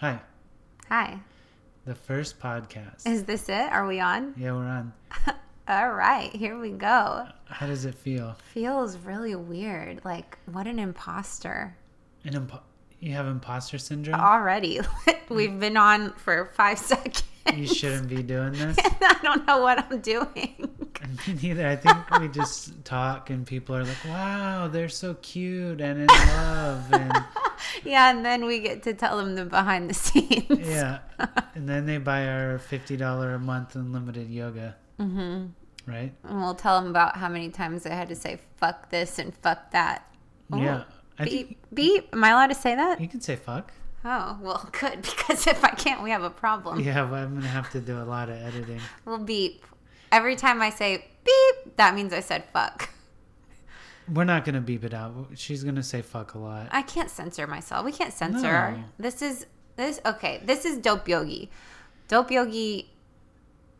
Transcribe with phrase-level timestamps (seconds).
[0.00, 0.20] Hi,
[0.88, 1.18] Hi.
[1.84, 3.06] the first podcast.
[3.06, 3.70] Is this it?
[3.72, 4.34] Are we on?
[4.36, 4.92] yeah, we're on.
[5.68, 7.26] All right, here we go.
[7.46, 8.36] How does it feel?
[8.54, 10.00] Feels really weird.
[10.04, 11.76] Like, what an imposter.
[12.24, 12.60] An impo-
[13.00, 14.18] you have imposter syndrome?
[14.20, 14.80] Already.
[15.28, 17.22] We've been on for five seconds.
[17.54, 18.76] You shouldn't be doing this.
[18.78, 20.68] I don't know what I'm doing.
[21.26, 21.66] Me neither.
[21.66, 26.06] I think we just talk and people are like, wow, they're so cute and in
[26.06, 26.92] love.
[26.92, 27.12] And
[27.84, 30.46] yeah, and then we get to tell them the behind the scenes.
[30.68, 30.98] yeah.
[31.54, 34.76] And then they buy our $50 a month unlimited yoga.
[34.98, 35.46] Mm-hmm.
[35.90, 36.12] Right?
[36.24, 39.34] And we'll tell them about how many times I had to say fuck this and
[39.36, 40.06] fuck that.
[40.54, 40.84] Ooh, yeah.
[41.18, 42.08] I Beep, think beep.
[42.14, 43.00] Am I allowed to say that?
[43.00, 43.72] you can say fuck.
[44.04, 46.80] Oh, well, good, because if I can't, we have a problem.
[46.80, 48.80] Yeah, but I'm going to have to do a lot of editing.
[49.04, 49.66] We'll beep.
[50.10, 52.88] Every time I say beep, that means I said fuck.
[54.12, 55.14] We're not going to beep it out.
[55.34, 56.68] She's going to say fuck a lot.
[56.70, 57.84] I can't censor myself.
[57.84, 58.72] We can't censor.
[58.72, 58.84] No.
[58.98, 59.46] This is
[59.76, 60.42] this okay.
[60.44, 61.50] This is Dope Yogi.
[62.08, 62.90] Dope Yogi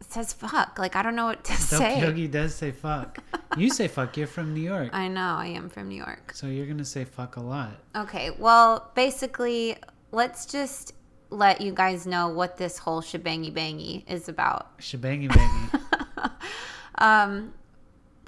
[0.00, 0.78] says fuck.
[0.78, 2.00] Like I don't know what to Dope say.
[2.00, 3.18] Yogi does say fuck.
[3.56, 4.16] You say fuck.
[4.16, 4.90] You're from New York.
[4.92, 6.32] I know I am from New York.
[6.34, 7.72] So you're going to say fuck a lot.
[7.96, 9.76] Okay, well, basically,
[10.12, 10.94] let's just
[11.30, 14.78] let you guys know what this whole shebangy bangy is about.
[14.78, 15.80] Shebangy bangy.
[17.00, 17.54] Um,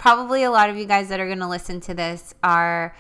[0.02, 2.92] probably a lot of you guys that are going to listen to this are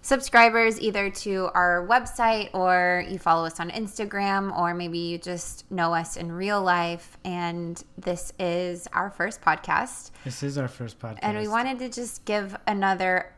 [0.00, 5.68] subscribers either to our website or you follow us on Instagram or maybe you just
[5.72, 7.18] know us in real life.
[7.24, 10.12] And this is our first podcast.
[10.22, 11.18] this is our first podcast.
[11.22, 13.32] And we wanted to just give another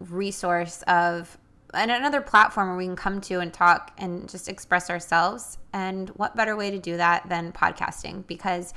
[0.00, 1.36] resource of
[1.74, 5.58] and another platform where we can come to and talk and just express ourselves.
[5.72, 8.26] And what better way to do that than podcasting?
[8.26, 8.72] Because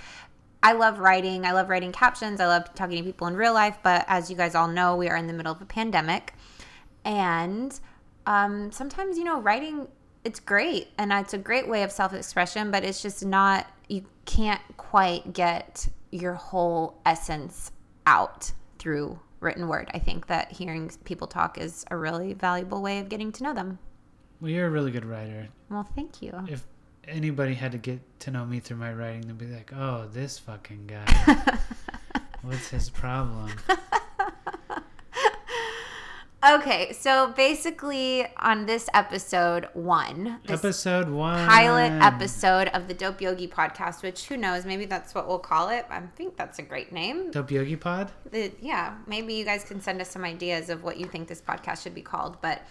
[0.67, 1.45] I love writing.
[1.45, 2.41] I love writing captions.
[2.41, 3.77] I love talking to people in real life.
[3.83, 6.33] But as you guys all know, we are in the middle of a pandemic.
[7.05, 7.79] And
[8.25, 9.87] um, sometimes, you know, writing,
[10.25, 10.89] it's great.
[10.97, 15.31] And it's a great way of self expression, but it's just not, you can't quite
[15.31, 17.71] get your whole essence
[18.05, 19.89] out through written word.
[19.93, 23.53] I think that hearing people talk is a really valuable way of getting to know
[23.53, 23.79] them.
[24.41, 25.47] Well, you're a really good writer.
[25.69, 26.33] Well, thank you.
[26.49, 26.65] If
[27.07, 30.39] anybody had to get to know me through my writing, they'd be like, oh, this
[30.39, 31.57] fucking guy.
[32.41, 33.51] What's his problem?
[36.45, 41.47] Okay, so basically, on this episode one, this episode one.
[41.47, 45.69] pilot episode of the Dope Yogi podcast, which who knows, maybe that's what we'll call
[45.69, 45.85] it.
[45.89, 47.31] I think that's a great name.
[47.31, 48.11] Dope Yogi Pod?
[48.29, 51.41] The, yeah, maybe you guys can send us some ideas of what you think this
[51.41, 52.37] podcast should be called.
[52.39, 52.61] But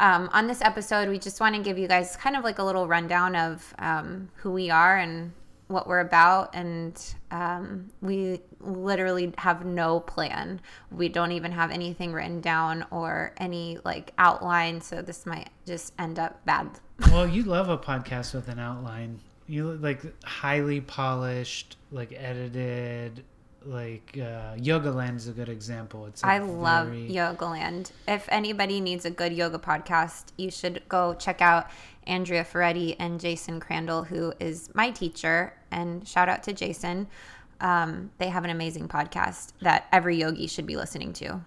[0.00, 2.64] um, on this episode, we just want to give you guys kind of like a
[2.64, 5.32] little rundown of um, who we are and
[5.68, 6.54] what we're about.
[6.54, 7.00] And
[7.30, 10.60] um, we literally have no plan.
[10.90, 14.80] We don't even have anything written down or any like outline.
[14.80, 16.70] So this might just end up bad.
[17.10, 19.18] Well, you love a podcast with an outline.
[19.48, 23.24] You like highly polished, like edited,
[23.66, 26.06] like uh, Yoga Land is a good example.
[26.06, 27.92] It's I love very- Yoga Land.
[28.06, 31.70] If anybody needs a good yoga podcast, you should go check out
[32.06, 35.54] Andrea Ferretti and Jason Crandell, who is my teacher.
[35.70, 37.06] And shout out to Jason.
[37.60, 41.40] Um, they have an amazing podcast that every yogi should be listening to.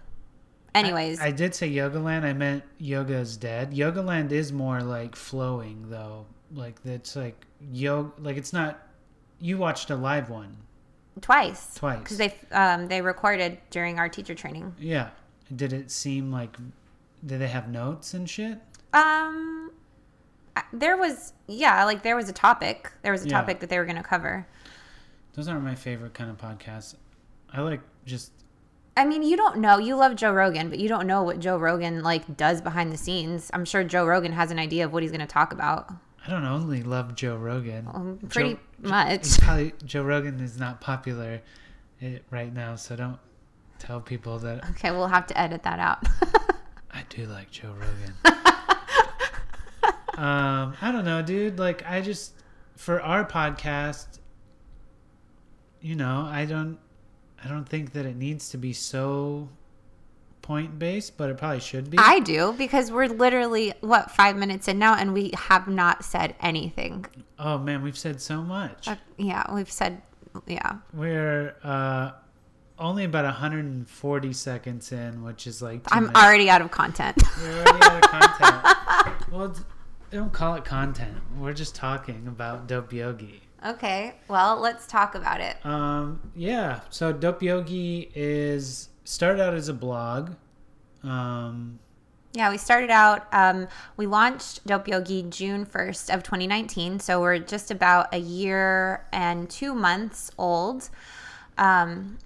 [0.74, 2.26] Anyways, I, I did say Yoga Land.
[2.26, 3.72] I meant Yoga is dead.
[3.74, 6.26] Yoga Land is more like flowing though.
[6.54, 8.10] Like it's like yoga.
[8.20, 8.86] Like it's not.
[9.40, 10.56] You watched a live one.
[11.20, 11.98] Twice, Twice.
[11.98, 14.74] because they um, they recorded during our teacher training.
[14.78, 15.10] Yeah.
[15.54, 16.56] Did it seem like?
[17.24, 18.58] Did they have notes and shit?
[18.92, 19.70] Um,
[20.72, 22.92] there was yeah, like there was a topic.
[23.02, 23.40] There was a Yeah.
[23.40, 24.46] topic that they were going to cover.
[25.34, 26.94] Those aren't my favorite kind of podcasts.
[27.52, 28.32] I like just
[28.96, 29.78] I mean, you don't know.
[29.78, 32.96] You love Joe Rogan, but you don't know what Joe Rogan like does behind the
[32.96, 33.48] scenes.
[33.54, 35.92] I'm sure Joe Rogan has an idea of what he's going to talk about.
[36.28, 37.88] I don't only love Joe Rogan.
[37.90, 39.40] Um, pretty Joe- much.
[39.40, 41.40] Probably Joe Rogan is not popular
[42.02, 43.18] eh, right now, so don't
[43.78, 46.06] tell people that Okay, we'll have to edit that out.
[46.90, 48.14] I do like Joe Rogan.
[50.18, 51.58] um, I don't know, dude.
[51.58, 52.34] Like, I just
[52.76, 54.18] for our podcast,
[55.80, 56.78] you know, I don't,
[57.42, 59.48] I don't think that it needs to be so
[60.48, 61.98] point based, but it probably should be.
[61.98, 66.34] I do because we're literally what five minutes in now, and we have not said
[66.40, 67.04] anything.
[67.38, 68.88] oh man, we've said so much.
[68.88, 70.00] Uh, yeah, we've said
[70.46, 70.78] yeah.
[70.94, 72.12] We're uh,
[72.78, 75.82] only about 140 seconds in, which is like.
[75.90, 76.18] I'm minutes.
[76.18, 77.22] already out of content.
[77.42, 79.28] We're already out of content.
[79.30, 79.54] well,
[80.10, 81.18] don't call it content.
[81.38, 83.42] We're just talking about Dope Yogi.
[83.66, 85.56] okay, well, let's talk about it.
[85.66, 86.80] Um, yeah.
[86.88, 90.32] So Dope Yogi is started out as a blog.
[91.02, 91.78] Um,
[92.34, 93.66] Yeah, we started out, um,
[93.96, 97.00] we launched Dope Yogi June 1st of 2019.
[97.00, 100.90] So we're just about a year and two months old.
[101.56, 102.18] Um,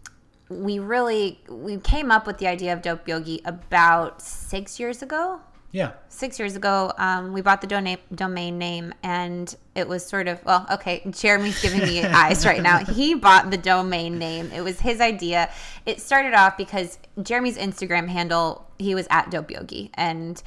[0.48, 5.40] we really, we came up with the idea of Dope Yogi about six years ago.
[5.72, 5.92] Yeah.
[6.08, 10.44] Six years ago, um, we bought the dona- domain name, and it was sort of
[10.44, 11.02] well, okay.
[11.10, 12.84] Jeremy's giving me eyes right now.
[12.84, 14.50] He bought the domain name.
[14.52, 15.50] It was his idea.
[15.86, 20.42] It started off because Jeremy's Instagram handle he was at Dope Yogi, and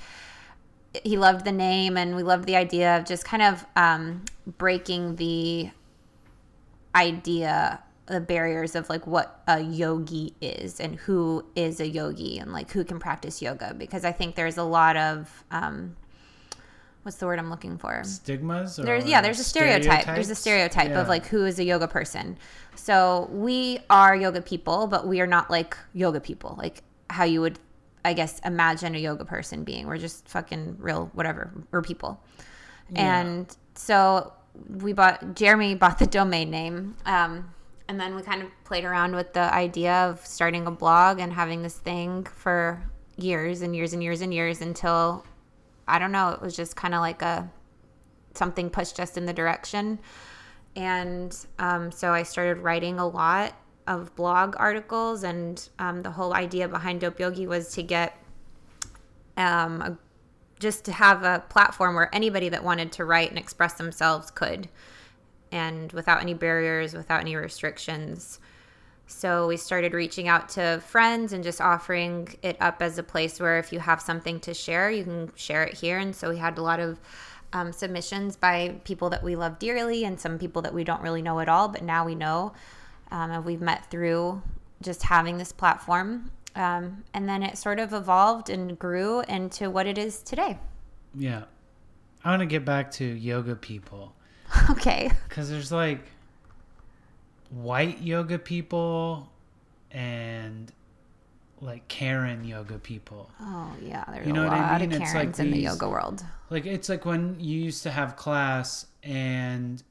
[1.04, 4.24] he loved the name, and we loved the idea of just kind of um,
[4.60, 5.72] breaking the
[6.94, 12.54] idea the barriers of like what a yogi is and who is a yogi and
[12.54, 15.96] like who can practice yoga because I think there's a lot of um,
[17.06, 18.04] what's the word I'm looking for?
[18.04, 18.80] Stigmas?
[18.80, 20.06] Or There's yeah, there's a stereotype.
[20.06, 22.38] There's a stereotype of like who is a yoga person.
[22.76, 26.82] So we are yoga people, but we are not like yoga people, like
[27.12, 27.60] how you would,
[28.04, 29.86] I guess, imagine a yoga person being.
[29.86, 31.52] We're just fucking real, whatever.
[31.70, 32.20] We're people.
[32.92, 33.22] Yeah.
[33.22, 34.34] And so
[34.68, 36.98] we bought Jeremy bought the domain name.
[37.06, 37.54] Um,
[37.88, 41.34] and then we kind of played around with the idea of starting a blog and
[41.34, 42.82] having this thing for
[43.18, 45.26] years and years and years and years until
[45.88, 47.50] I don't know, it was just kind of like a
[48.34, 50.00] something pushed us in the direction.
[50.76, 53.54] And um, so I started writing a lot
[53.88, 58.18] of blog articles, and um, the whole idea behind Dope Yogi was to get
[59.38, 59.98] um, a,
[60.60, 64.68] just to have a platform where anybody that wanted to write and express themselves could,
[65.56, 68.40] and without any barriers, without any restrictions.
[69.08, 73.40] So we started reaching out to friends and just offering it up as a place
[73.40, 75.98] where if you have something to share, you can share it here.
[76.00, 77.00] And so we had a lot of
[77.54, 81.22] um, submissions by people that we love dearly and some people that we don't really
[81.22, 82.52] know at all, but now we know.
[83.12, 84.42] Um, and we've met through
[84.82, 86.32] just having this platform.
[86.56, 90.60] Um, and then it sort of evolved and grew into what it is today.
[91.14, 91.44] Yeah.
[92.26, 94.16] I want to get back to yoga people
[94.72, 95.12] okay.
[95.28, 96.00] because there's like
[97.50, 99.32] white yoga people
[99.92, 100.72] and
[101.62, 103.30] like Karen yoga people.
[103.40, 104.04] Oh, yeah.
[104.12, 104.94] There's You know a what I lot mean?
[104.94, 106.24] of It's Karens like in the yoga world.
[106.50, 109.82] Like it's like when you used to have class and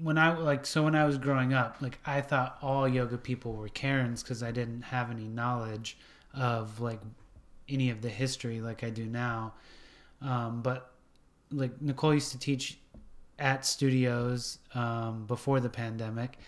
[0.00, 3.52] when I like so when I was growing up, like I thought all yoga people
[3.54, 5.98] were Karens because I didn't have any knowledge
[6.34, 7.00] of like
[7.68, 9.54] any of the history like I do now.
[10.22, 10.92] Um, but
[11.50, 12.78] like Nicole used to teach
[13.38, 16.38] at studios um, before the pandemic,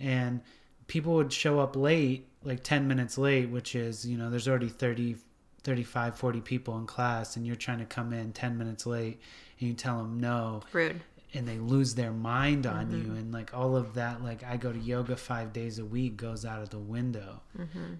[0.00, 0.40] and
[0.86, 4.68] people would show up late, like 10 minutes late, which is, you know, there's already
[4.68, 5.16] 30,
[5.62, 9.20] 35, 40 people in class, and you're trying to come in 10 minutes late,
[9.60, 11.00] and you tell them no, Rude.
[11.34, 13.12] and they lose their mind on you.
[13.14, 16.46] And like all of that, like I go to yoga five days a week goes
[16.46, 17.42] out of the window.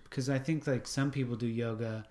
[0.04, 2.06] Because I think like some people do yoga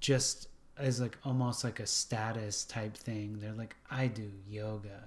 [0.00, 3.38] just as like almost like a status type thing.
[3.40, 5.02] They're like, I do yoga.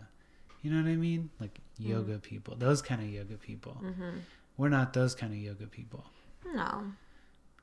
[0.61, 1.29] You know what I mean?
[1.39, 3.77] Like yoga people, those kind of yoga people.
[4.57, 6.03] We're not those kind of yoga people.
[6.53, 6.83] No.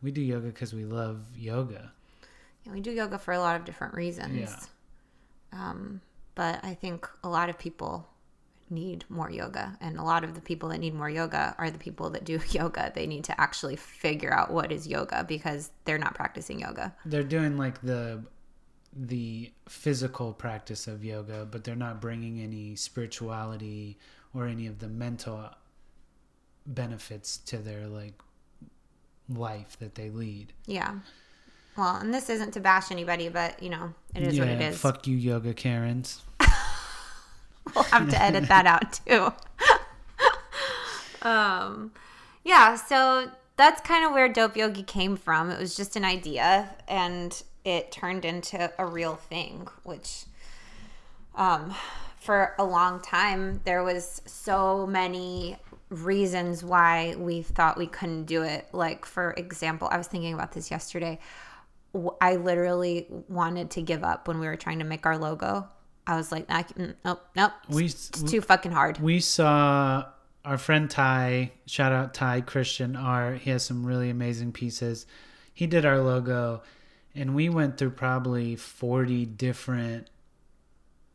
[0.03, 1.93] We do yoga because we love yoga.
[2.65, 4.39] Yeah, we do yoga for a lot of different reasons.
[4.39, 4.57] Yeah.
[5.53, 6.01] Um,
[6.35, 8.09] but I think a lot of people
[8.71, 9.77] need more yoga.
[9.81, 12.41] And a lot of the people that need more yoga are the people that do
[12.51, 12.93] yoga.
[12.95, 16.95] They need to actually figure out what is yoga because they're not practicing yoga.
[17.05, 18.23] They're doing like the
[18.99, 23.99] the physical practice of yoga, but they're not bringing any spirituality
[24.33, 25.51] or any of the mental
[26.67, 28.15] benefits to their like
[29.29, 30.53] life that they lead.
[30.67, 30.97] Yeah.
[31.77, 34.79] Well, and this isn't to bash anybody, but you know, it is what it is.
[34.79, 36.23] Fuck you, yoga Karens.
[37.75, 39.33] We'll have to edit that out too.
[41.29, 41.93] um,
[42.45, 45.51] yeah, so that's kind of where Dope Yogi came from.
[45.51, 49.69] It was just an idea, and it turned into a real thing.
[49.83, 50.25] Which,
[51.35, 51.75] um,
[52.21, 55.57] for a long time, there was so many
[55.89, 58.69] reasons why we thought we couldn't do it.
[58.73, 61.19] Like, for example, I was thinking about this yesterday.
[62.21, 65.69] I literally wanted to give up when we were trying to make our logo.
[66.07, 67.53] I was like, I can, mm, nope, nope.
[67.69, 68.99] We It's too fucking hard.
[68.99, 70.05] we saw
[70.45, 73.39] our friend Ty, shout out Ty Christian Art.
[73.39, 75.07] He has some really amazing pieces.
[75.53, 76.63] He did our logo,
[77.15, 80.09] and we went through probably 40 different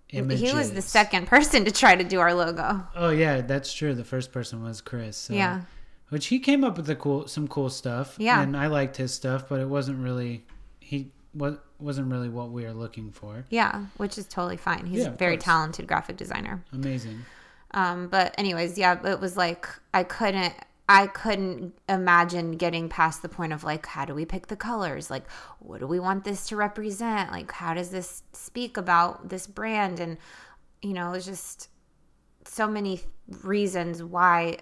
[0.10, 0.51] images.
[0.51, 2.86] He was the second person to try to do our logo.
[2.95, 3.93] Oh yeah, that's true.
[3.93, 5.15] The first person was Chris.
[5.15, 5.33] So.
[5.33, 5.62] Yeah.
[6.10, 8.15] Which he came up with the cool, some cool stuff.
[8.17, 8.41] Yeah.
[8.41, 10.43] And I liked his stuff, but it wasn't really
[10.81, 13.45] he what wasn't really what we were looking for.
[13.50, 14.85] Yeah, which is totally fine.
[14.85, 15.45] He's Yeah, a very course.
[15.45, 16.63] talented graphic designer.
[16.73, 17.21] Amazing.
[17.71, 20.53] Um, but anyways, yeah, it was like I couldn't.
[20.89, 25.09] I couldn't imagine getting past the point of like, how do we pick the colors?
[25.09, 25.23] Like,
[25.59, 27.31] what do we want this to represent?
[27.31, 30.01] Like, how does this speak about this brand?
[30.01, 30.17] And,
[30.81, 31.69] you know, it was just
[32.43, 33.00] so many
[33.41, 34.57] reasons why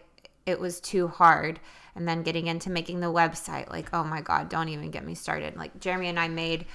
[0.49, 1.59] it was too hard.
[1.95, 5.15] And then getting into making the website, like, oh my God, don't even get me
[5.15, 5.55] started.
[5.57, 6.65] Like, Jeremy and I made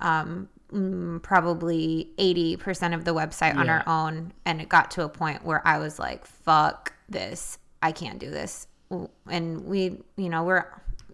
[0.00, 4.32] um, mm, probably 80% of the website on our own.
[4.44, 7.58] And it got to a point where I was like, fuck this.
[7.82, 8.66] I can't do this.
[9.28, 10.66] And we, you know, we're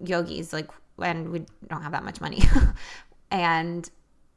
[0.04, 2.42] yogis, like, and we don't have that much money.
[3.30, 3.88] and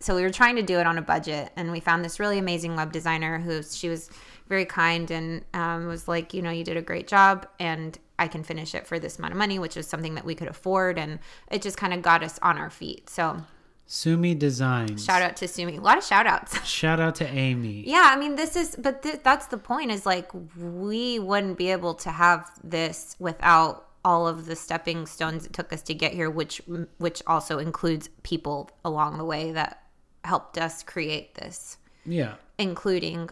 [0.04, 2.38] so we were trying to do it on a budget and we found this really
[2.38, 4.10] amazing web designer who she was
[4.50, 8.28] very kind and um, was like you know you did a great job and i
[8.28, 10.98] can finish it for this amount of money which is something that we could afford
[11.00, 11.20] and
[11.52, 13.42] it just kind of got us on our feet so
[13.86, 15.04] Sumi Designs.
[15.06, 17.84] shout out to sumi a lot of shout outs Shout out to Amy.
[17.88, 21.72] yeah i mean this is but th- that's the point is like we wouldn't be
[21.72, 26.14] able to have this without all of the stepping stones it took us to get
[26.14, 26.62] here which
[26.98, 29.83] which also includes people along the way that
[30.24, 32.36] helped us create this Yeah.
[32.58, 33.30] including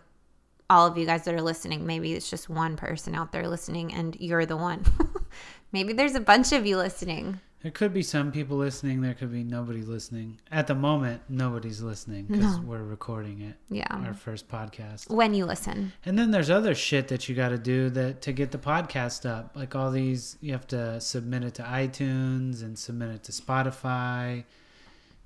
[0.69, 1.85] all of you guys that are listening.
[1.85, 4.85] Maybe it's just one person out there listening and you're the one.
[5.73, 7.39] Maybe there's a bunch of you listening.
[7.61, 9.01] There could be some people listening.
[9.01, 10.39] There could be nobody listening.
[10.51, 13.55] At the moment, nobody's listening because we're recording it.
[13.69, 13.85] Yeah.
[13.91, 15.11] Our first podcast.
[15.11, 15.93] When you listen.
[16.03, 19.29] And then there's other shit that you got to do that to get the podcast
[19.29, 19.51] up.
[19.55, 24.45] Like all these, you have to submit it to iTunes and submit it to Spotify.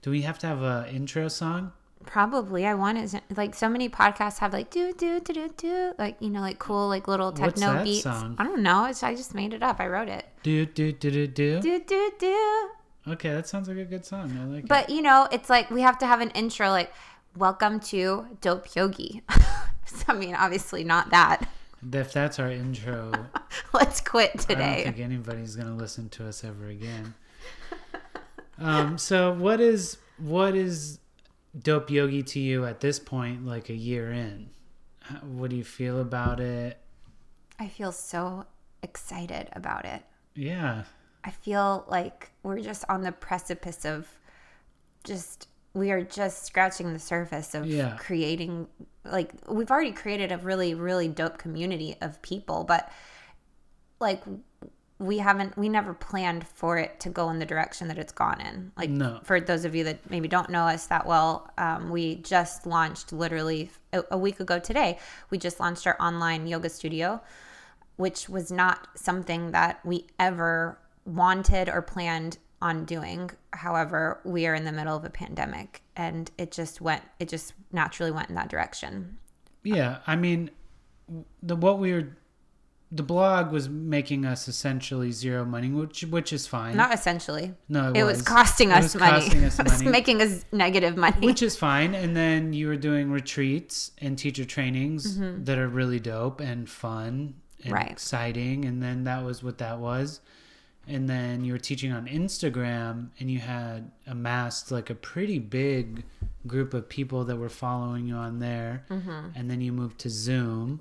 [0.05, 1.71] Do we have to have a intro song?
[2.05, 2.67] Probably.
[2.67, 3.23] I want it.
[3.35, 6.59] Like so many podcasts have like do do do do do like you know like
[6.59, 8.03] cool like little techno beats.
[8.03, 8.35] song?
[8.37, 8.85] I don't know.
[8.85, 9.79] It's I just made it up.
[9.79, 10.27] I wrote it.
[10.43, 11.59] Do do do do do.
[11.59, 12.69] Do do do.
[13.07, 14.37] Okay, that sounds like a good song.
[14.39, 14.69] I like it.
[14.69, 16.93] But you know, it's like we have to have an intro like
[17.35, 19.23] welcome to Dope Yogi.
[20.07, 21.49] I mean, obviously not that.
[21.91, 23.11] If that's our intro,
[23.73, 24.53] Let's quit today.
[24.63, 27.15] I don't think anybody's gonna listen to us ever again.
[28.59, 30.99] Um, so what is what is
[31.57, 33.45] dope yogi to you at this point?
[33.45, 34.49] Like a year in,
[35.23, 36.79] what do you feel about it?
[37.59, 38.45] I feel so
[38.81, 40.03] excited about it.
[40.35, 40.83] Yeah,
[41.23, 44.07] I feel like we're just on the precipice of
[45.03, 47.97] just we are just scratching the surface of Yeah.
[47.99, 48.67] creating
[49.03, 52.89] like we've already created a really really dope community of people but
[53.99, 54.23] like
[54.97, 58.39] we haven't we never planned for it to go in the direction that it's gone
[58.39, 59.19] in like No.
[59.23, 63.11] for those of you that maybe don't know us that well um, we just launched
[63.11, 64.97] literally a, a week ago today
[65.29, 67.21] we just launched our online yoga studio
[67.97, 73.29] which was not something that we ever wanted or planned on doing.
[73.53, 77.53] However, we are in the middle of a pandemic and it just went it just
[77.71, 79.17] naturally went in that direction.
[79.63, 79.97] yeah.
[80.07, 80.49] I mean,
[81.43, 82.07] the what we were,
[82.91, 86.77] the blog was making us essentially zero money, which which is fine.
[86.77, 87.53] Not essentially.
[87.67, 89.11] no, It was costing It us was money.
[89.21, 89.91] costing us it was money.
[89.91, 91.25] making us negative money.
[91.25, 91.93] which is fine.
[91.95, 97.05] And then you were doing retreats and teacher trainings that are really dope and fun
[97.09, 97.33] and
[97.65, 97.73] Mm-hmm.
[97.73, 97.89] Right.
[97.91, 98.65] exciting.
[98.65, 100.19] And then that was what that was.
[100.87, 106.03] And then you were teaching on Instagram and you had amassed like a pretty big
[106.45, 108.85] group of people that were following you on there.
[108.89, 109.29] Mm-hmm.
[109.35, 110.79] And then you moved to Zoom.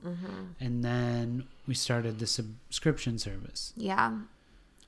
[0.60, 3.72] And then we started the subscription service.
[3.76, 4.18] Yeah.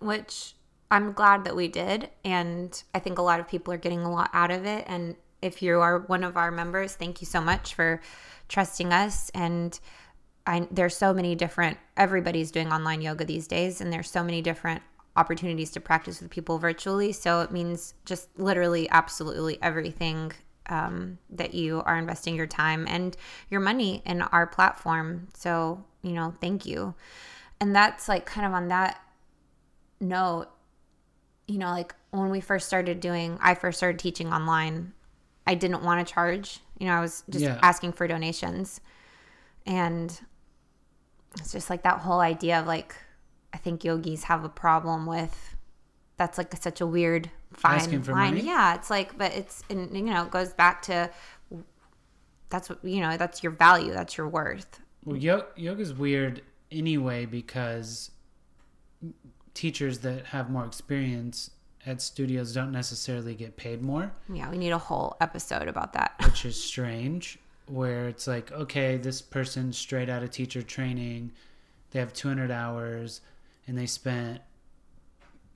[0.00, 0.54] Which
[0.90, 2.11] I'm glad that we did.
[2.25, 4.85] And I think a lot of people are getting a lot out of it.
[4.87, 8.00] And if you are one of our members, thank you so much for
[8.49, 9.30] trusting us.
[9.30, 9.78] And
[10.46, 13.80] I, there's so many different, everybody's doing online yoga these days.
[13.80, 14.82] And there's so many different
[15.16, 17.12] opportunities to practice with people virtually.
[17.12, 20.32] So it means just literally absolutely everything
[20.68, 23.16] um, that you are investing your time and
[23.50, 25.28] your money in our platform.
[25.35, 26.94] So, you know, thank you.
[27.61, 29.00] And that's like kind of on that
[30.00, 30.49] note,
[31.46, 34.92] you know, like when we first started doing, I first started teaching online,
[35.46, 36.61] I didn't want to charge.
[36.78, 37.58] You know, I was just Yeah.
[37.62, 38.80] asking for donations.
[39.64, 40.20] And
[41.38, 42.94] it's just like that whole idea of like,
[43.57, 45.57] I think yogis have a problem with
[46.19, 48.35] that's like such a weird fine Asking for line.
[48.35, 48.47] money?
[48.47, 51.11] Yeah, it's like, but it's, and, you know, it goes back to
[52.51, 54.79] that's what, you know, that's your value, that's your worth.
[55.07, 58.11] Well, yo- yoga's weird anyway because
[59.55, 61.51] teachers that have more experience
[61.87, 66.13] at studios don't necessarily get paid more, Yeah, we need a whole episode about that.
[66.25, 67.39] which is strange.
[67.69, 71.33] Where it's like, okay, this person straight out of teacher training,
[71.93, 73.23] they have 200 hours
[73.66, 74.40] and they spent,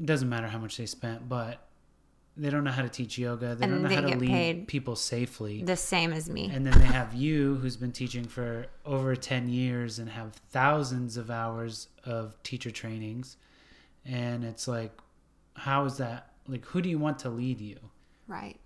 [0.01, 1.67] it doesn't matter how much they spent, but
[2.37, 3.55] they don't know how to teach yoga.
[3.55, 5.63] They don't And know they how to lead people safely.
[5.63, 6.49] The same as me.
[6.53, 11.17] And then they have you, who's been teaching for over 10 years and have thousands
[11.17, 13.37] of hours of teacher trainings.
[14.07, 14.93] and it's like
[15.55, 17.79] how is that like who do you want to lead you
[18.27, 18.59] Right.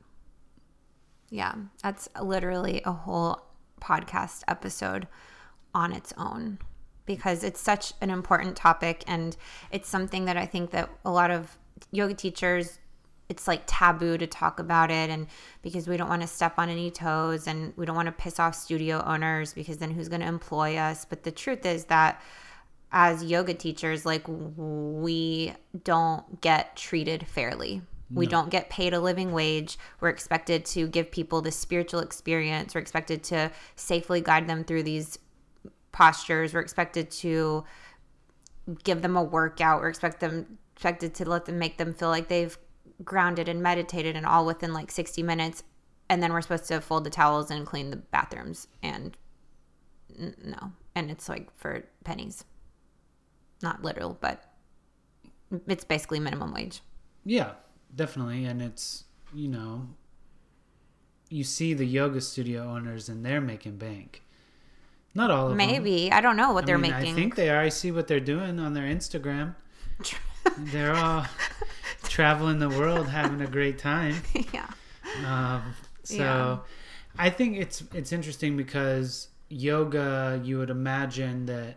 [1.31, 3.45] Yeah, that's literally a whole
[3.81, 5.09] podcast episode
[5.75, 6.59] on its own
[7.07, 9.37] because it's such an important topic and
[9.71, 11.59] it's something that I think that a lot of
[11.91, 12.79] yoga teachers
[13.29, 15.27] it's like taboo to talk about it and
[15.63, 18.39] because we don't want to step on any toes and we don't want to piss
[18.39, 22.21] off studio owners because then who's going to employ us but the truth is that
[22.93, 25.53] as yoga teachers like we
[25.85, 27.81] don't get treated fairly
[28.11, 29.79] we don't get paid a living wage.
[30.01, 32.75] We're expected to give people this spiritual experience.
[32.75, 35.19] We're expected to safely guide them through these
[35.95, 36.53] postures.
[36.53, 37.65] We're expected to
[38.83, 39.81] give them a workout.
[39.81, 42.59] We're expect them expected to let them make them feel like they've
[43.05, 45.63] grounded and meditated and all within like 60 minutes.
[46.11, 48.69] And then we're supposed to fold the towels and clean the bathrooms.
[48.83, 49.17] And
[50.19, 50.73] no.
[50.95, 52.45] And it's like for pennies.
[53.63, 54.45] Not literal, but
[55.69, 56.83] it's basically minimum wage.
[57.25, 57.53] Yeah,
[57.95, 58.45] definitely.
[58.45, 59.89] And it's, you know,
[61.31, 64.24] you see the yoga studio owners and they're making bank.
[65.15, 65.59] Not all of them.
[65.59, 66.11] Maybe.
[66.11, 67.13] I don't know what I they're mean, making.
[67.13, 67.61] I think they are.
[67.61, 69.55] I see what they're doing on their Instagram.
[70.59, 71.25] they're all
[72.03, 74.17] traveling the world, having a great time.
[74.53, 74.67] yeah.
[75.27, 76.59] Um, so Yeah.
[77.17, 81.77] I think it's it's interesting because yoga, you would imagine that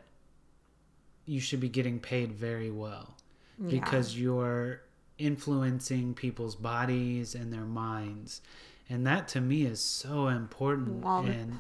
[1.26, 3.16] you should be getting paid very well
[3.62, 3.70] Yeah.
[3.70, 4.82] because you're
[5.20, 8.42] influencing people's bodies and their minds.
[8.90, 11.04] And that to me is so important.
[11.04, 11.60] Well, and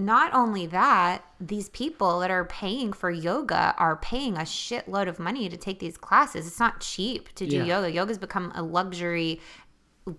[0.00, 5.18] Not only that, these people that are paying for yoga are paying a shitload of
[5.18, 6.46] money to take these classes.
[6.46, 7.64] It's not cheap to do Yeah.
[7.64, 7.90] yoga.
[7.92, 9.40] Yoga's become a luxury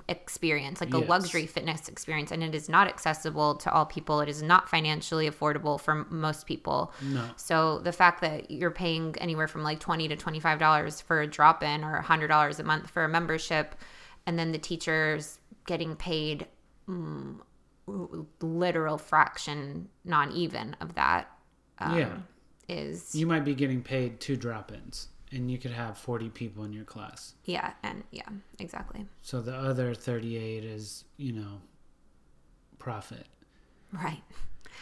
[0.08, 4.22] experience, like a luxury fitness experience, and it is not accessible to all people.
[4.22, 6.94] It is not financially affordable for most people.
[7.02, 7.30] no.
[7.36, 11.22] So the fact that you're paying anywhere from like twenty to twenty five dollars for
[11.22, 13.76] a drop in or hundred dollars a month for a membership,
[14.28, 16.48] and then the teachers getting paid
[16.88, 17.38] mm,
[18.42, 21.30] literal fraction, not even of that.
[21.80, 22.18] Um, Yeah.
[22.70, 26.64] is You might be getting paid two drop ins and you could have 40 people
[26.64, 27.34] in your class.
[27.46, 28.28] yeah, and yeah,
[28.60, 31.62] exactly So the other 38 is, you know,
[32.80, 33.28] profit.
[33.92, 34.22] right.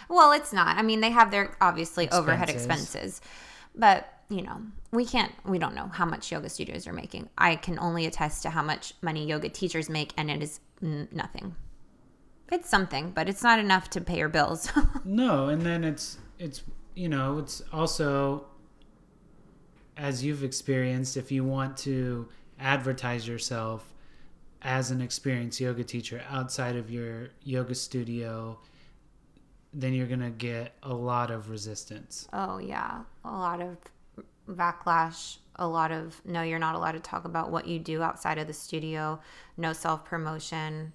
[0.08, 0.78] Well, it's not.
[0.78, 3.20] I mean, they have their obviously overhead Expenses.
[3.20, 3.22] expenses,
[3.76, 5.32] but you know, we can't.
[5.44, 7.30] We don't know how much yoga studios are making.
[7.38, 11.08] I can only attest to how much money yoga teachers make, and it is n-
[11.12, 11.56] nothing.
[12.52, 14.72] It's something, but it's not enough to pay your bills.
[15.06, 16.64] No, and then it's it's
[16.96, 18.46] you know, it's also
[19.98, 22.28] as you've experienced if you want to
[22.60, 23.94] advertise yourself
[24.62, 28.60] as an experienced yoga teacher outside of your yoga studio,
[29.74, 32.28] then you're going to get a lot of resistance.
[32.34, 33.78] Oh yeah, a lot of
[34.50, 38.38] backlash, a lot of no, you're not allowed to talk about what you do outside
[38.38, 39.20] of the studio,
[39.58, 40.94] no self promotion,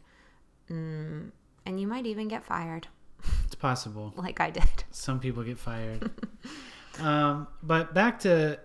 [0.71, 1.31] mm,
[1.66, 2.88] and you might even get fired,
[3.44, 4.12] It's possible.
[4.16, 4.85] like I did.
[4.90, 6.11] Some people get fired.
[7.00, 8.59] um, but back to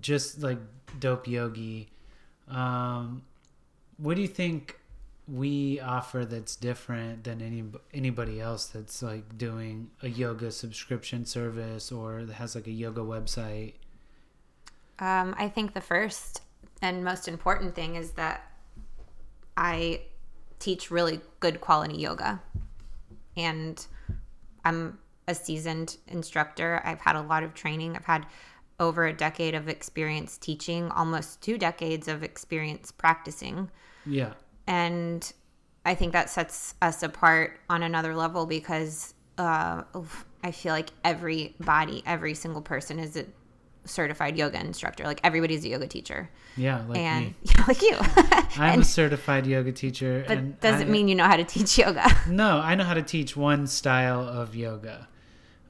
[0.00, 0.58] just like
[0.98, 1.88] dope yogi.
[2.48, 3.22] Um,
[3.96, 4.78] what do you think
[5.28, 7.62] we offer that's different than any
[7.94, 13.74] anybody else that's like doing a yoga subscription service or has like a yoga website?
[14.98, 16.42] Um, I think the first
[16.82, 18.50] and most important thing is that
[19.56, 20.02] I
[20.60, 22.40] teach really good quality yoga.
[23.36, 23.84] And
[24.64, 26.80] I'm a seasoned instructor.
[26.84, 27.96] I've had a lot of training.
[27.96, 28.26] I've had
[28.78, 33.70] over a decade of experience teaching, almost two decades of experience practicing.
[34.06, 34.32] Yeah,
[34.66, 35.30] And
[35.84, 39.82] I think that sets us apart on another level because uh,
[40.42, 43.26] I feel like every body, every single person is a
[43.84, 45.04] certified yoga instructor.
[45.04, 46.30] Like everybody's a yoga teacher.
[46.56, 47.34] yeah, like and me.
[47.42, 47.96] yeah, like you.
[48.56, 51.78] I'm and, a certified yoga teacher, but doesn't I- mean you know how to teach
[51.78, 52.58] yoga, no.
[52.58, 55.08] I know how to teach one style of yoga.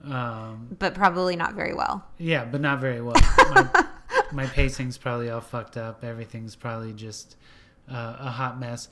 [0.02, 2.06] Um, but probably not very well.
[2.18, 3.16] Yeah, but not very well.
[3.50, 3.86] My,
[4.32, 6.02] my pacing's probably all fucked up.
[6.04, 7.36] Everything's probably just
[7.90, 8.88] uh, a hot mess.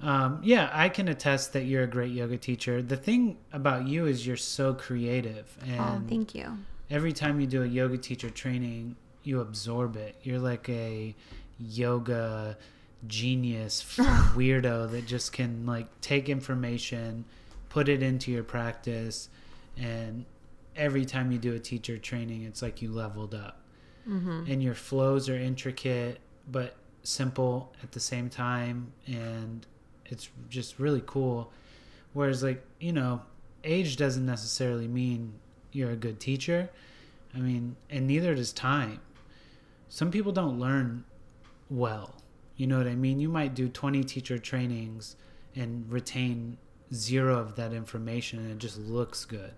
[0.00, 2.80] Um, yeah, I can attest that you're a great yoga teacher.
[2.82, 6.56] The thing about you is you're so creative, and Oh, thank you.
[6.90, 10.16] Every time you do a yoga teacher training, you absorb it.
[10.22, 11.14] You're like a
[11.58, 12.56] yoga
[13.06, 13.84] genius
[14.34, 17.24] weirdo that just can like take information,
[17.68, 19.28] put it into your practice,
[19.76, 20.24] and
[20.74, 23.60] every time you do a teacher training, it's like you leveled up.
[24.08, 24.44] Mm-hmm.
[24.48, 29.66] And your flows are intricate but simple at the same time, and
[30.04, 31.52] it's just really cool.
[32.12, 33.22] Whereas, like you know,
[33.64, 35.34] age doesn't necessarily mean
[35.76, 36.70] you're a good teacher.
[37.34, 39.00] I mean, and neither does time.
[39.88, 41.04] some people don't learn
[41.70, 42.14] well.
[42.56, 43.20] You know what I mean?
[43.20, 45.16] You might do 20 teacher trainings
[45.54, 46.56] and retain
[46.92, 49.52] zero of that information and it just looks good.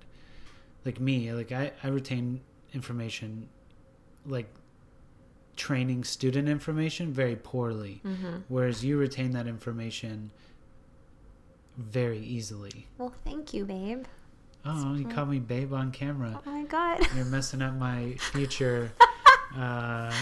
[0.84, 2.40] Like me, like I, I retain
[2.74, 3.48] information
[4.26, 4.48] like
[5.56, 8.00] training student information very poorly.
[8.04, 8.38] Mm-hmm.
[8.48, 10.30] Whereas you retain that information
[11.76, 12.86] very easily.
[12.98, 14.04] Well, thank you, babe.
[14.64, 16.40] Oh, you call me babe on camera.
[16.46, 17.06] Oh my god.
[17.16, 18.92] You're messing up my future,
[19.56, 20.12] uh,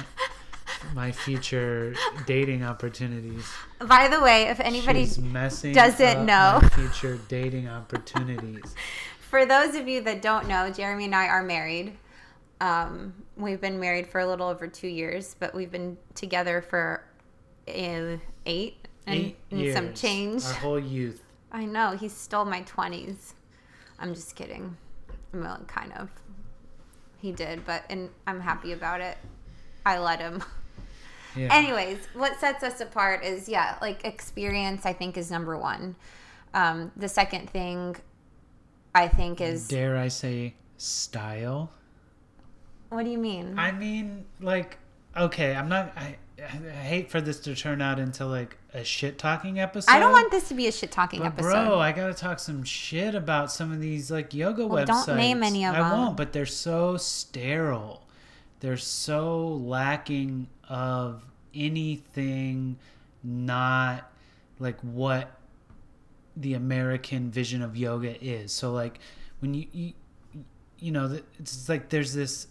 [0.95, 1.95] my future
[2.27, 3.45] dating opportunities.
[3.81, 6.59] By the way, if anybody She's messing doesn't up know.
[6.63, 8.75] my future dating opportunities.
[9.31, 11.95] For those of you that don't know, Jeremy and I are married.
[12.61, 17.03] Um, we've been married for a little over two years, but we've been together for
[17.69, 20.45] uh, eight and, Eight and some change.
[20.45, 21.23] Our whole youth.
[21.53, 23.35] I know he stole my twenties.
[23.99, 24.77] I'm just kidding.
[25.33, 26.11] Well, kind of.
[27.19, 29.17] He did, but and I'm happy about it.
[29.85, 30.43] I let him.
[31.37, 31.55] Yeah.
[31.55, 34.87] Anyways, what sets us apart is yeah, like experience.
[34.87, 35.95] I think is number one.
[36.55, 37.97] Um, the second thing,
[38.95, 41.71] I think is Dare I say style?
[42.89, 43.59] what do you mean?
[43.59, 44.79] I mean, like,
[45.17, 45.93] okay, I'm not.
[45.97, 49.91] I, I hate for this to turn out into like a shit talking episode.
[49.91, 51.49] I don't want this to be a shit talking episode.
[51.49, 55.07] bro, I gotta talk some shit about some of these like yoga Well, websites.
[55.07, 55.93] don't name any of I them.
[55.99, 58.03] won't, but they're so sterile.
[58.61, 62.77] They're so lacking of anything
[63.25, 64.11] not
[64.59, 65.39] like what
[66.37, 68.53] the American vision of yoga is.
[68.53, 68.99] So like
[69.41, 69.93] when you you,
[70.79, 72.47] you know it's like there's this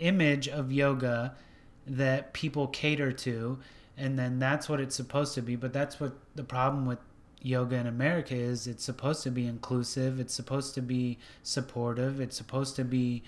[0.00, 1.34] image of yoga
[1.86, 3.58] that people cater to
[3.96, 5.56] and then that's what it's supposed to be.
[5.56, 6.98] But that's what the problem with
[7.40, 8.66] yoga in America is.
[8.66, 10.20] It's supposed to be inclusive.
[10.20, 12.20] It's supposed to be supportive.
[12.20, 13.22] It's supposed to be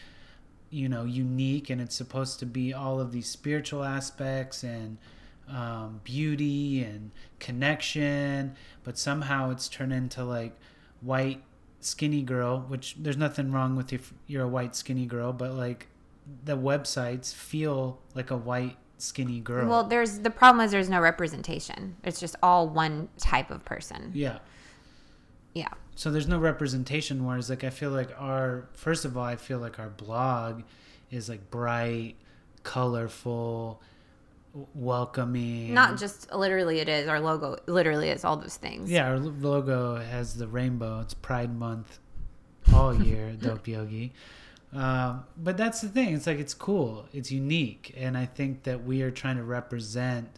[0.71, 4.99] you know unique and it's supposed to be all of these spiritual aspects and
[5.49, 8.55] um, beauty and connection.
[8.85, 10.53] But somehow it's turned into like
[11.01, 11.43] white
[11.81, 15.87] skinny girl which there's nothing wrong with if you're a white skinny girl but like
[16.45, 21.01] the websites feel like a white skinny girl Well, there's the problem is there's no
[21.01, 21.97] representation.
[22.03, 24.11] It's just all one type of person.
[24.15, 24.39] yeah
[25.55, 25.69] Yeah.
[25.95, 29.59] so there's no representation whereas like i feel like our first of all i feel
[29.59, 30.63] like our blog
[31.11, 32.15] is like bright
[32.63, 33.81] colorful
[34.75, 38.91] welcoming Not just literally it is our logo literally is all those things.
[38.91, 41.99] yeah our logo has the rainbow it's pride month
[42.75, 44.13] all year dope yogi
[44.73, 48.85] um, but that's the thing it's like it's cool it's unique and i think that
[48.85, 50.29] we are trying to represent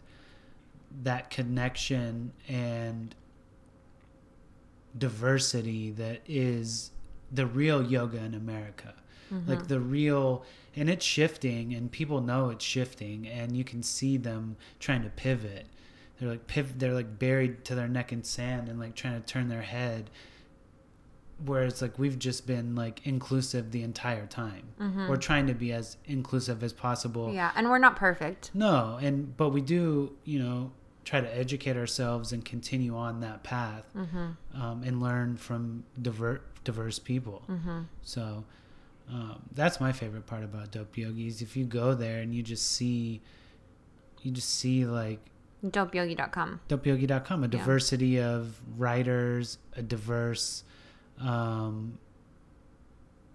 [1.03, 3.15] that connection and
[4.97, 6.91] diversity that is
[7.31, 8.93] the real yoga in America.
[9.47, 10.43] Like the real,
[10.75, 15.09] and it's shifting, and people know it's shifting, and you can see them trying to
[15.09, 15.67] pivot.
[16.19, 19.25] They're like piv- they're like buried to their neck in sand and like trying to
[19.25, 20.09] turn their head.
[21.45, 24.63] Whereas like we've just been like inclusive the entire time.
[25.09, 27.33] We're trying to be as inclusive as possible.
[27.33, 28.51] Yeah, and we're not perfect.
[28.53, 30.71] No, and but we do, you know,
[31.05, 36.99] try to educate ourselves and continue on that path, um, and learn from diver- diverse
[36.99, 37.43] people.
[38.03, 38.43] So
[39.09, 41.41] um, that's my favorite part about Dope Yogis.
[41.41, 43.21] If you go there and you just see,
[44.21, 45.19] you just see like
[45.65, 46.59] Dopeyogi.com.
[46.69, 50.63] dopeyogi.com, a diversity of writers, a diverse
[51.21, 51.97] um,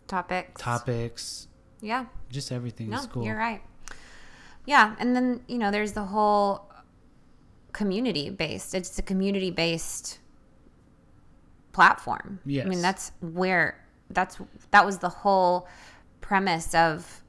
[0.06, 0.60] Topics.
[0.62, 1.48] topics,
[1.80, 2.06] Yeah.
[2.30, 3.24] just everything No, is cool.
[3.24, 3.62] you're right.
[4.66, 6.70] Yeah, and then you know, there's the whole
[7.72, 8.74] community based.
[8.74, 10.18] It's a community based
[11.72, 12.40] platform.
[12.44, 12.64] Yeah.
[12.64, 14.38] I mean, that's where that's
[14.70, 15.68] that was the whole
[16.20, 17.22] premise of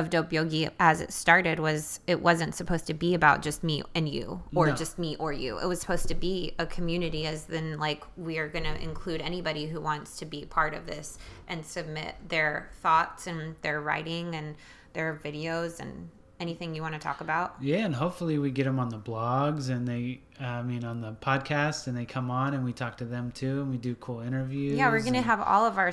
[0.00, 3.82] of Dope Yogi as it started was it wasn't supposed to be about just me
[3.94, 4.74] and you or No.
[4.74, 5.58] just me or you.
[5.58, 9.20] It was supposed to be a community as then like we are going to include
[9.20, 14.34] anybody who wants to be part of this and submit their thoughts and their writing
[14.34, 14.56] and
[14.94, 16.08] their videos and
[16.40, 17.54] anything you want to talk about.
[17.60, 21.12] Yeah, and hopefully we get them on the blogs and they, I mean, on the
[21.12, 24.20] podcast, and they come on and we talk to them too, and we do cool
[24.20, 24.78] interviews.
[24.78, 25.92] Yeah, we're going to and- have all of our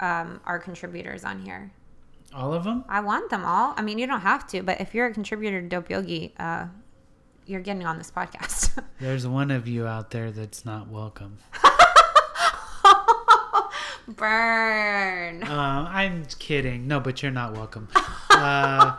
[0.00, 1.70] um, our contributors on here.
[2.34, 2.84] All of them.
[2.88, 3.74] I want them all.
[3.76, 6.66] I mean, you don't have to, but if you're a contributor to Dope Yogi, uh,
[7.46, 8.82] you're getting on this podcast.
[9.00, 11.38] There's one of you out there that's not welcome.
[14.08, 15.42] Burn.
[15.44, 16.88] Uh, I'm kidding.
[16.88, 17.88] No, but you're not welcome.
[18.34, 18.96] Uh,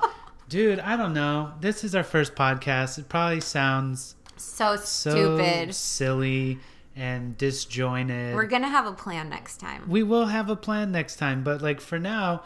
[0.47, 1.51] dude, I don't know.
[1.59, 2.97] This is our first podcast.
[2.97, 5.75] It probably sounds So so stupid.
[5.75, 6.59] silly
[6.95, 8.35] and disjointed.
[8.35, 9.83] We're gonna have a plan next time.
[9.89, 12.43] we will have a plan next time but like for now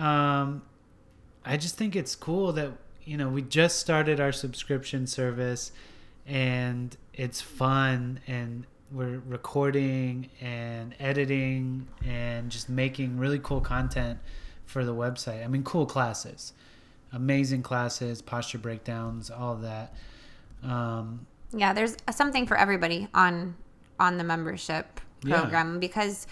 [0.00, 0.62] um
[1.44, 2.72] I just think it's cool that
[3.04, 5.72] you know we just started our subscription service,
[6.26, 14.18] and it's fun and we're recording and editing and just making really cool content
[14.66, 15.44] for the website.
[15.44, 16.52] I mean, cool classes,
[17.12, 19.94] amazing classes, posture breakdowns, all of that.
[20.62, 23.56] Um, yeah, there's something for everybody on
[23.98, 25.40] on the membership Yeah.
[25.40, 26.26] program because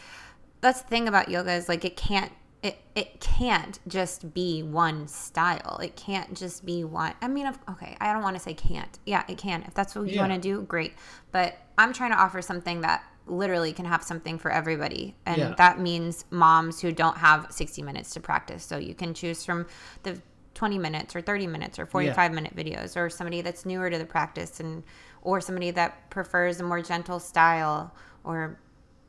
[0.61, 5.07] that's the thing about yoga is like it can't it, it can't just be one
[5.07, 5.79] style.
[5.83, 7.14] It can't just be one.
[7.23, 8.99] I mean, of- okay, I don't want to say can't.
[9.07, 9.62] Yeah, it can.
[9.62, 10.27] If that's what you Yeah.
[10.27, 10.94] want to do, great.
[11.31, 15.14] But I'm trying to offer something that literally can have something for everybody.
[15.27, 15.55] And Yeah.
[15.59, 18.64] that means moms who don't have 60 minutes to practice.
[18.64, 19.66] So you can choose from
[20.03, 20.21] the
[20.55, 24.05] 20 minutes or 30 minutes or 45 minute videos or somebody that's newer to the
[24.05, 24.83] practice and
[25.23, 27.94] or somebody that prefers a more gentle style
[28.25, 28.59] or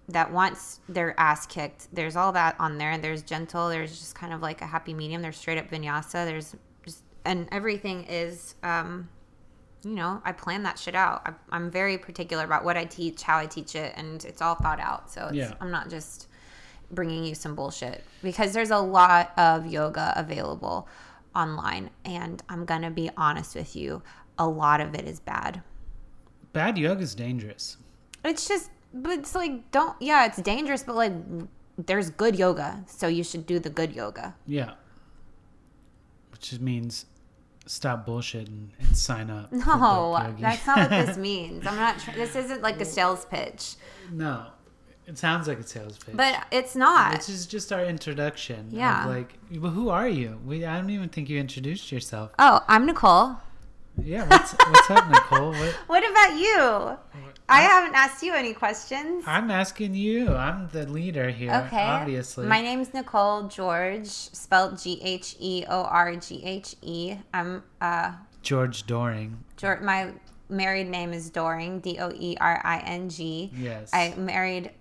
[0.10, 1.88] that wants their ass kicked.
[1.94, 2.98] There's all that on there.
[2.98, 3.70] There's gentle.
[3.70, 5.22] There's just kind of like a happy medium.
[5.22, 6.26] There's straight up vinyasa.
[6.26, 9.08] There's just and everything is, um,
[9.84, 11.22] you know, I plan that shit out.
[11.26, 14.56] I, I'm very particular about what I teach, how I teach it, and it's all
[14.56, 15.10] thought out.
[15.12, 15.54] So it's, Yeah.
[15.62, 16.28] I'm not just
[16.92, 20.88] bringing you some bullshit because there's a lot of yoga available
[21.36, 24.02] online, and I'm gonna be honest with you,
[24.40, 25.62] a lot of it is bad.
[26.52, 27.78] bad yoga is dangerous.
[28.26, 31.14] It's just, but it's like, don't, yeah, it's dangerous, but like,
[31.78, 34.36] there's good yoga, so you should do the good yoga.
[34.46, 34.72] Yeah.
[36.32, 37.06] Which just means
[37.66, 39.52] stop bullshitting and, sign up.
[39.52, 41.66] No, that's not what this means.
[41.68, 43.76] I'm not, tr- this isn't like a sales pitch,
[44.12, 44.48] no.
[45.06, 46.16] It sounds like a sales pitch.
[46.16, 47.16] but it's not.
[47.16, 48.68] This is just our introduction.
[48.70, 49.08] Yeah.
[49.08, 50.40] like, well, who are you?
[50.46, 52.30] We, I don't even think you introduced yourself.
[52.38, 53.38] Oh, I'm Nicole.
[54.04, 54.28] Yeah.
[54.28, 55.52] What's, what's up, Nicole?
[55.52, 56.98] What, What about you?
[57.52, 59.24] I haven't asked you any questions.
[59.26, 60.34] I'm asking you.
[60.34, 61.52] I'm the leader here.
[61.66, 61.82] Okay.
[61.84, 62.46] Obviously.
[62.46, 67.16] My name's Nicole Gheorghe, spelled G H E O R G H E.
[67.34, 69.44] I'm uh Gheorghe Doering.
[69.58, 70.12] Geor my
[70.48, 73.52] married name is Doering, D O E R I N G.
[73.58, 73.90] Yes.
[73.94, 74.72] I married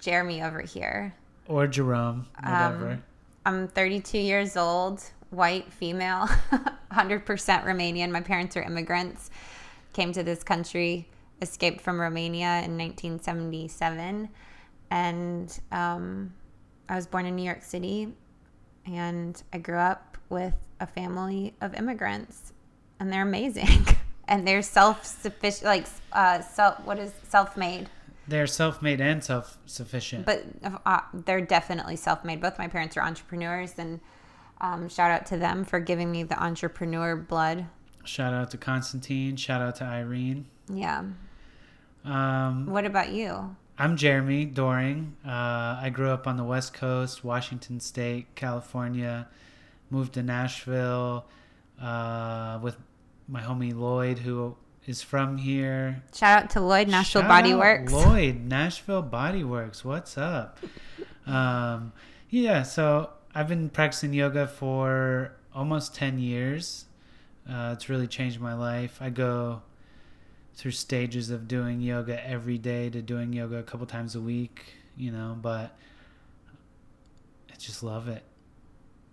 [0.00, 1.14] Jeremy over here.
[1.48, 2.26] or Jerome.
[2.42, 3.00] Whatever.
[3.46, 6.26] I'm 32 years old, white, female,
[6.92, 7.24] 100%
[7.64, 8.10] Romanian.
[8.10, 9.30] My parents are immigrants.
[9.92, 11.08] Came to this country,
[11.40, 14.28] escaped from Romania in 1977.
[14.90, 16.32] And um,
[16.88, 18.12] I was born in New York City.
[18.86, 22.52] And I grew up with a family of immigrants.
[23.00, 23.86] And they're amazing.
[24.28, 27.88] and they're self sufficient, like, uh, self, what is self made?
[28.28, 30.24] They're self-made and self-sufficient.
[30.24, 30.44] but
[30.86, 32.40] uh, they're definitely self-made.
[32.40, 34.00] Both my parents are entrepreneurs, and
[34.62, 37.66] um, shout out to them for giving me the entrepreneur blood.
[38.04, 39.36] shout out to Constantine.
[39.36, 40.46] Shout out to Irene.
[40.72, 41.04] Yeah.
[42.04, 43.56] Um, What about you?
[43.78, 45.16] I'm Jeremy Doering.
[45.26, 49.28] Uh, I grew up on the West Coast, Washington State, California.
[49.90, 51.26] Moved to Nashville
[51.80, 52.76] uh, with
[53.28, 56.02] my homie Lloyd, who is from here.
[56.14, 57.92] Shout out to Lloyd Nashville Shout Body Works.
[57.92, 59.84] Lloyd, Nashville Body Works.
[59.84, 60.58] What's up?
[61.26, 61.92] um,
[62.30, 66.84] yeah, so I've been practicing yoga for almost 10 years.
[67.48, 68.98] Uh, it's really changed my life.
[69.00, 69.62] I go
[70.54, 74.74] through stages of doing yoga every day to doing yoga a couple times a week,
[74.98, 75.74] you know, but
[77.50, 78.22] I just love it.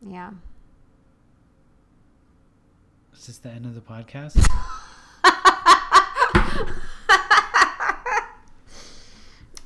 [0.06, 0.32] Yeah.
[3.16, 4.36] Is this the end of the podcast?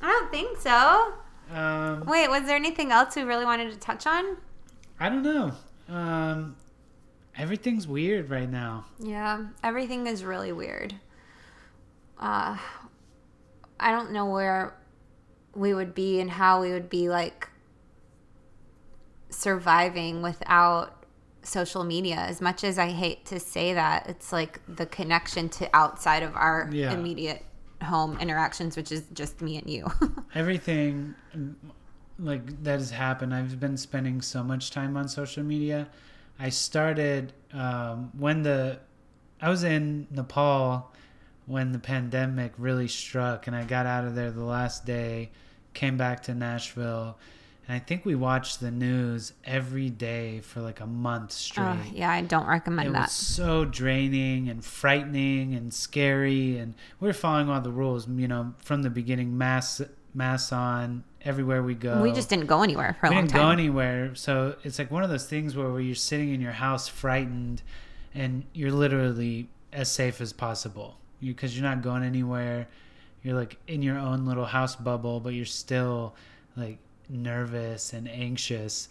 [0.00, 1.14] don't think so.
[1.52, 4.36] Um, Wait, was there anything else we really wanted to touch on?
[5.00, 5.52] I don't know.
[5.88, 6.56] Um,
[7.36, 8.86] everything's weird right now.
[8.98, 10.94] Yeah, everything is really weird.
[12.18, 12.56] Uh,
[13.80, 14.74] I don't know where
[15.54, 17.48] we would be and how we would be like
[19.30, 21.04] surviving without
[21.42, 22.16] social media.
[22.16, 26.34] As much as I hate to say that, it's like the connection to outside of
[26.36, 26.92] our Yeah.
[26.92, 27.44] immediate
[27.84, 29.86] home interactions, which is just me and you.
[30.34, 31.54] everything mm,
[32.18, 35.88] like that has happened i've been spending so much time on social media
[36.38, 38.78] i started um, when the
[39.40, 40.92] i was in nepal
[41.46, 45.30] when the pandemic really struck and i got out of there the last day
[45.72, 47.18] came back to nashville
[47.66, 51.78] and i think we watched the news every day for like a month straight.
[51.92, 53.02] yeah, I don't recommend it that.
[53.02, 58.28] was so draining and frightening and scary and we are following all the rules you
[58.28, 59.80] know from the beginning mass,
[60.14, 62.02] mass on everywhere we go.
[62.02, 64.90] We just didn't go anywhere for a we long didn't go anywhere so it's like
[64.90, 67.62] one of those things where, where you're sitting in your house frightened
[68.14, 70.98] and you're literally as safe as possible.
[71.20, 72.68] Because you, are not going anywhere.
[73.22, 76.14] You're like in your own little house bubble but you're still
[76.56, 78.88] like nervous and anxious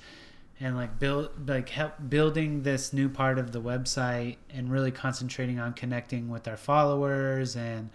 [0.60, 5.60] and like build like help building this new part of the website and really concentrating
[5.60, 7.90] on connecting with our followers and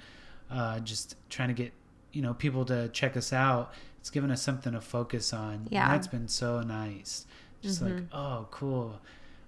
[0.50, 1.72] uh, just trying to get
[2.12, 3.72] you know people to check us out.
[4.00, 5.66] It's given us something to focus on.
[5.70, 5.84] Yeah.
[5.84, 7.26] and that's been so nice.
[7.62, 9.00] Just like oh cool.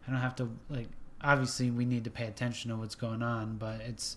[0.06, 0.88] I don't have to like
[1.22, 4.16] obviously we need to pay attention to what's going on but it's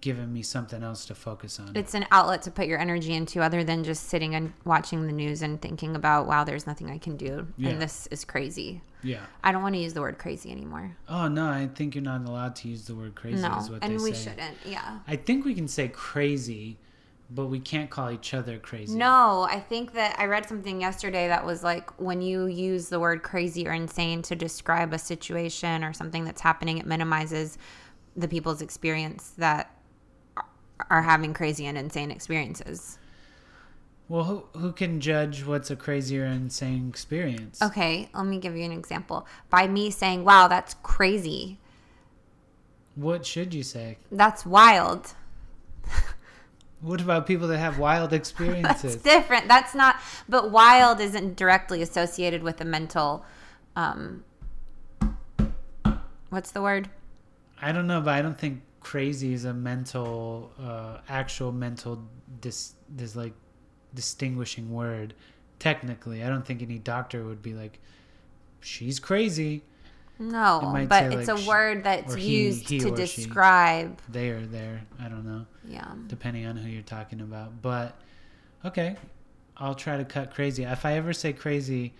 [0.00, 3.42] given me something else to focus on It's an outlet to put your energy into
[3.42, 6.98] other than just sitting and watching the news and thinking about, wow, there's nothing I
[6.98, 7.48] can do.
[7.56, 7.70] Yeah.
[7.70, 8.80] And this is crazy.
[9.02, 10.96] yeah I don't want to use the word crazy anymore.
[11.08, 13.58] oh no i think you're not allowed to use the word crazy no.
[13.58, 14.56] is what And we say shouldn't.
[14.64, 14.98] Yeah.
[15.06, 16.78] I think we can say crazy,
[17.30, 18.96] but we can't call each other crazy.
[18.96, 22.98] No, I think that I read something yesterday that was like when you use the
[23.00, 27.58] word crazy or insane to describe a situation or something that's happening, it minimizes
[28.16, 29.70] the people's experience that
[30.90, 32.98] are having crazy and insane experiences.
[34.08, 37.60] Well, who, who can judge what's a crazy or insane experience?
[37.60, 39.26] Okay, let me give you an example.
[39.50, 41.58] By me saying, wow, that's crazy,
[42.94, 43.98] What should you say?
[44.10, 45.14] that's wild.
[46.80, 48.96] What about people that have wild experiences?
[48.96, 49.48] That's different.
[49.48, 49.96] That's not,
[50.28, 53.24] but wild isn't directly associated with a mental,
[53.74, 54.22] um,
[56.30, 56.88] what's the word?
[57.60, 62.02] I don't know, but I don't think crazy is a mental, uh, actual mental
[62.40, 63.34] dis, dis like
[63.92, 65.12] distinguishing word.
[65.58, 67.80] Technically, I don't think any doctor would be like,
[68.60, 69.62] "She's crazy."
[70.18, 73.24] No, but it's like, a word that's he- used he to or she.
[73.24, 74.00] describe.
[74.08, 74.80] They are there.
[74.98, 75.44] I don't know.
[75.66, 75.92] Yeah.
[76.06, 77.60] depending on who you're talking about.
[77.60, 77.94] But
[78.64, 78.96] okay,
[79.58, 80.64] I'll try to cut crazy.
[80.64, 81.92] If I ever say crazy,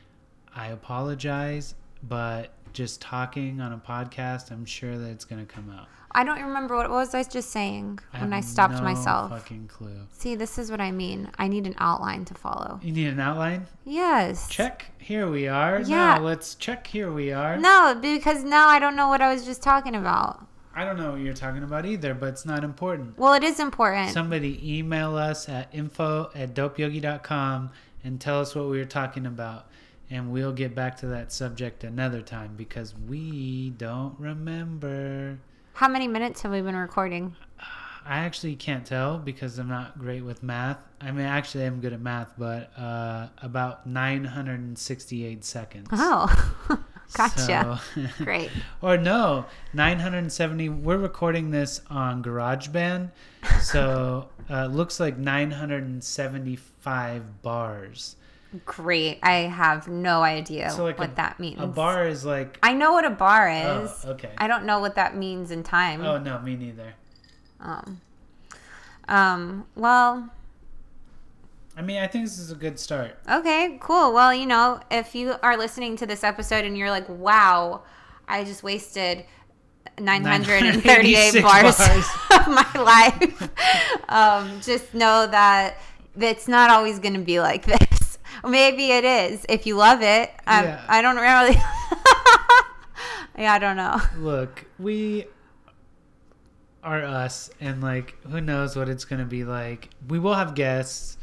[0.54, 1.74] I apologize.
[2.02, 5.88] But just talking on a podcast, I'm sure that it's gonna come out.
[6.10, 9.30] I don't remember what was I just saying when I have stopped no myself.
[9.30, 10.06] Fucking clue.
[10.12, 11.30] See, this is what I mean.
[11.38, 12.80] I need an outline to follow.
[12.82, 13.66] You need an outline.
[13.84, 14.48] Yes.
[14.48, 14.90] Check.
[14.98, 15.80] Here we are.
[15.80, 16.16] Yeah.
[16.16, 16.86] Now let's check.
[16.86, 17.58] Here we are.
[17.58, 20.46] No, because now I don't know what I was just talking about.
[20.74, 23.18] I don't know what you're talking about either, but it's not important.
[23.18, 24.10] Well, it is important.
[24.10, 27.70] Somebody email us at info at dopeyogi.com
[28.04, 29.66] and tell us what we were talking about.
[30.10, 35.38] And we'll get back to that subject another time because we don't remember.
[35.78, 37.36] How many minutes have we been recording?
[38.04, 40.78] I actually can't tell because I'm not great with math.
[41.00, 45.86] I mean, actually, I'm good at math, but uh, about 968 seconds.
[45.92, 46.26] Oh,
[47.14, 47.80] gotcha.
[47.94, 48.50] So- Great.
[48.82, 50.68] or no, 970.
[50.68, 53.12] We're recording this on GarageBand,
[53.60, 58.16] so uh, looks like 975 bars.
[58.64, 59.18] Great.
[59.22, 61.60] I have no idea So like what a, that means.
[61.60, 62.58] A bar is like.
[62.62, 64.04] I know what a bar Oh, is.
[64.06, 64.30] okay.
[64.38, 66.02] I don't know what that means in time.
[66.04, 66.94] Oh no, me neither.
[67.60, 68.00] Um,
[69.08, 70.30] um, well,
[71.76, 73.18] I mean, I think this is a good start.
[73.30, 74.12] okay, cool.
[74.12, 77.82] Well, you know, if you are listening to this episode and you're like, wow,
[78.26, 79.24] I just wasted
[80.00, 82.04] 938 bars, bars.
[82.30, 83.50] of my life,
[84.08, 85.76] um, just know that
[86.18, 87.97] it's not always going to be like this.
[88.46, 90.30] Maybe it is if you love it.
[90.46, 90.84] Um, Yeah.
[90.88, 91.54] I don't really.
[93.38, 94.00] yeah, I don't know.
[94.18, 95.26] Look, we
[96.82, 99.90] are us, and like, who knows what it's gonna be like.
[100.08, 101.16] We will have guests.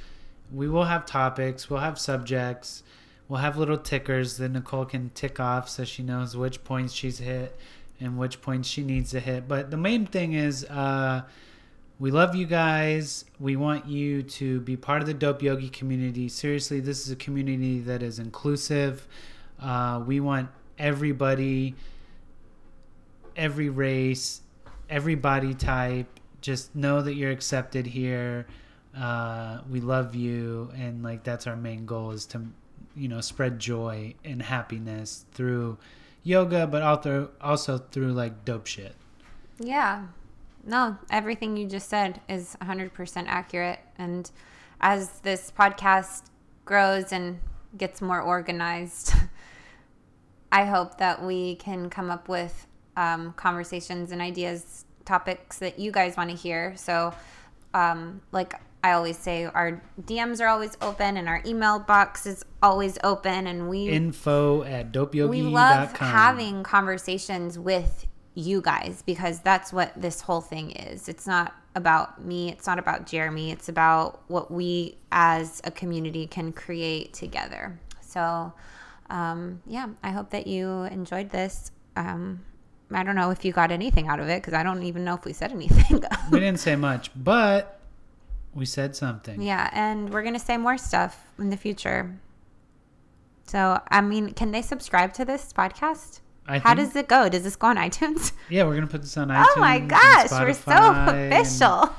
[0.52, 1.70] We will have topics.
[1.70, 2.84] We'll have subjects.
[3.28, 7.18] We'll have little tickers that Nicole can tick off so she knows which points she's
[7.18, 7.58] hit
[8.00, 9.48] and which points she needs to hit.
[9.48, 11.24] But the main thing is, uh,
[12.00, 13.26] we love you guys.
[13.40, 16.28] We want you to be part of the Dope Yogi community.
[16.28, 19.08] Seriously, this is a community that is inclusive.
[19.62, 21.76] Uh, we want everybody,
[23.36, 24.42] every race,
[24.90, 26.20] every body type.
[26.42, 28.46] Just know that you're accepted here.
[28.96, 32.42] Uh, we love you, and like that's our main goal is to,
[32.96, 35.78] you know, spread joy and happiness through
[36.24, 38.96] yoga, but also also through like dope shit.
[39.60, 40.06] Yeah.
[40.66, 43.80] No, everything you just said is 100% accurate.
[43.98, 44.30] And
[44.82, 46.24] as this podcast
[46.66, 47.40] grows and
[47.78, 49.14] gets more organized,
[50.52, 52.66] I hope that we can come up with
[52.98, 56.76] um, conversations and ideas, topics that you guys want to hear.
[56.78, 57.14] So,
[57.74, 62.44] um, like I always say, our DMs are always open and our email box is
[62.64, 63.48] always open.
[63.48, 65.30] And we Info at dopeyogi.com.
[65.30, 71.08] we love having conversations with you guys because that's what this whole thing is.
[71.08, 76.28] It's not about me, it's not about Jeremy, it's about what we as a community
[76.28, 77.80] can create together.
[78.02, 78.54] So,
[79.10, 81.72] um, yeah, I hope that you enjoyed this.
[81.96, 82.44] Um,
[82.92, 85.16] I don't know if you got anything out of it because I don't even know
[85.16, 86.04] if we said anything.
[86.32, 87.80] we didn't say much, but
[88.54, 89.42] we said something.
[89.42, 92.18] yeah, and we're going to say more stuff in the future.
[93.48, 96.20] So, I mean, can they subscribe to this podcast?
[96.48, 97.28] I How think- does it go?
[97.30, 98.32] Does this go on iTunes?
[98.50, 99.46] Yeah, we're gonna put this on iTunes.
[99.56, 101.90] oh my gosh, we're so official.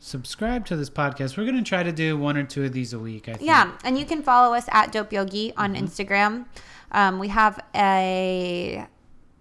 [0.00, 1.36] Subscribe to this podcast.
[1.36, 3.28] We're gonna try to do one or two of these a week.
[3.28, 3.46] I think.
[3.46, 5.84] Yeah, and you can follow us at Dope Yogi on Mm-hmm.
[5.86, 6.44] Instagram.
[6.92, 8.86] Um, we have a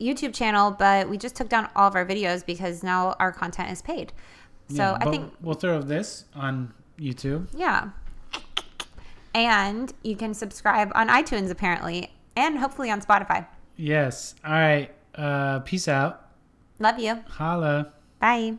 [0.01, 3.71] YouTube channel, but we just took down all of our videos because now our content
[3.71, 4.11] is paid.
[4.69, 7.47] So Yeah, I think, we'll throw this on YouTube.
[7.55, 7.89] yeah.
[9.35, 13.45] And you can subscribe on iTunes apparently, and hopefully on Spotify.
[13.77, 14.35] Yes.
[14.43, 14.89] All right.
[15.15, 16.29] Uh, peace out.
[16.79, 17.23] Love you.
[17.29, 17.93] Holla.
[18.19, 18.57] Bye.